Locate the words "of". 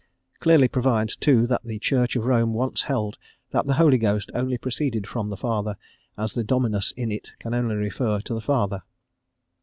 2.15-2.25